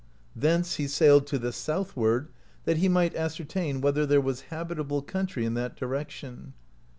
Thence 0.35 0.77
he 0.77 0.87
sailed 0.87 1.27
to 1.27 1.37
the 1.37 1.51
southward, 1.51 2.29
that 2.65 2.77
l\2 2.77 2.89
might 2.89 3.15
ascertain 3.15 3.81
whether 3.81 4.03
there 4.07 4.19
was 4.19 4.41
habitable 4.49 5.03
country 5.03 5.45
in 5.45 5.53
that 5.53 5.75
direction. 5.75 6.53